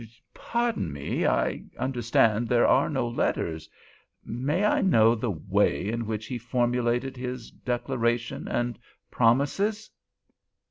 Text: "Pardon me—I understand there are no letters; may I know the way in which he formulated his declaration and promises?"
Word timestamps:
"Pardon 0.33 0.91
me—I 0.91 1.61
understand 1.77 2.47
there 2.47 2.65
are 2.65 2.89
no 2.89 3.07
letters; 3.07 3.69
may 4.25 4.65
I 4.65 4.81
know 4.81 5.13
the 5.13 5.29
way 5.29 5.87
in 5.89 6.07
which 6.07 6.25
he 6.25 6.39
formulated 6.39 7.15
his 7.15 7.51
declaration 7.51 8.47
and 8.47 8.79
promises?" 9.11 9.91